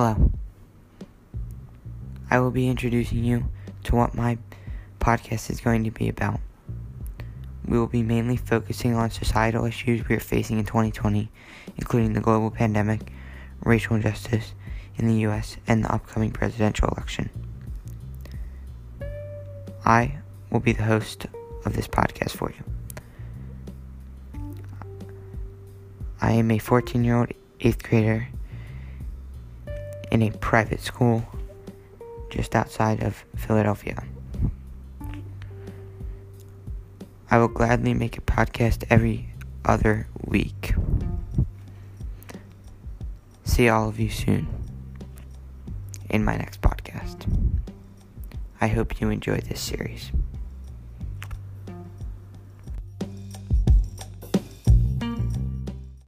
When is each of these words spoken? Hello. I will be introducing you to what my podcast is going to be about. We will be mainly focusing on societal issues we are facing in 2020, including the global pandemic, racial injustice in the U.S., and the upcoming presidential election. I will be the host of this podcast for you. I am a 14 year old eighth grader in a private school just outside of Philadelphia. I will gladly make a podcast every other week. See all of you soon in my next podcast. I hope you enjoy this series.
Hello. 0.00 0.30
I 2.30 2.38
will 2.38 2.52
be 2.52 2.68
introducing 2.68 3.24
you 3.24 3.50
to 3.82 3.96
what 3.96 4.14
my 4.14 4.38
podcast 5.00 5.50
is 5.50 5.60
going 5.60 5.82
to 5.82 5.90
be 5.90 6.08
about. 6.08 6.38
We 7.66 7.80
will 7.80 7.88
be 7.88 8.04
mainly 8.04 8.36
focusing 8.36 8.94
on 8.94 9.10
societal 9.10 9.64
issues 9.64 10.06
we 10.06 10.14
are 10.14 10.20
facing 10.20 10.60
in 10.60 10.66
2020, 10.66 11.28
including 11.78 12.12
the 12.12 12.20
global 12.20 12.52
pandemic, 12.52 13.10
racial 13.64 13.96
injustice 13.96 14.54
in 14.94 15.08
the 15.08 15.14
U.S., 15.22 15.56
and 15.66 15.82
the 15.82 15.92
upcoming 15.92 16.30
presidential 16.30 16.86
election. 16.90 17.28
I 19.84 20.18
will 20.48 20.60
be 20.60 20.74
the 20.74 20.84
host 20.84 21.26
of 21.64 21.74
this 21.74 21.88
podcast 21.88 22.36
for 22.36 22.52
you. 22.52 22.62
I 26.20 26.34
am 26.34 26.52
a 26.52 26.58
14 26.58 27.02
year 27.02 27.16
old 27.16 27.32
eighth 27.58 27.82
grader 27.82 28.28
in 30.10 30.22
a 30.22 30.30
private 30.30 30.80
school 30.80 31.24
just 32.30 32.54
outside 32.54 33.02
of 33.02 33.24
Philadelphia. 33.36 34.02
I 37.30 37.38
will 37.38 37.48
gladly 37.48 37.94
make 37.94 38.16
a 38.16 38.22
podcast 38.22 38.84
every 38.88 39.30
other 39.64 40.08
week. 40.24 40.74
See 43.44 43.68
all 43.68 43.88
of 43.88 44.00
you 44.00 44.08
soon 44.08 44.48
in 46.08 46.24
my 46.24 46.36
next 46.36 46.60
podcast. 46.60 47.26
I 48.60 48.68
hope 48.68 49.00
you 49.00 49.10
enjoy 49.10 49.38
this 49.38 49.60
series. 49.60 50.10